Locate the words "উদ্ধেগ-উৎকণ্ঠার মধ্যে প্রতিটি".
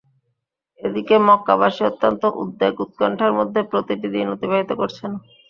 2.41-4.07